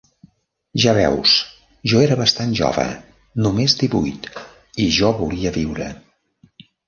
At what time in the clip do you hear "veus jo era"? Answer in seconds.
0.97-2.17